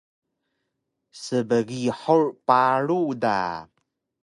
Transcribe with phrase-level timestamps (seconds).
[1.23, 3.39] Sbgihur paru da